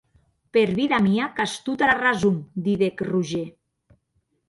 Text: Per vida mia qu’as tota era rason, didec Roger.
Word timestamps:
Per 0.55 0.63
vida 0.79 0.99
mia 1.09 1.27
qu’as 1.35 1.53
tota 1.69 1.85
era 1.89 1.99
rason, 2.01 2.43
didec 2.69 3.07
Roger. 3.13 3.47